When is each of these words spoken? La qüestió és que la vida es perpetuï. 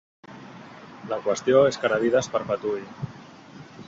La 1.11 1.19
qüestió 1.27 1.61
és 1.73 1.77
que 1.83 1.91
la 1.93 1.99
vida 2.05 2.19
es 2.25 2.31
perpetuï. 2.37 2.81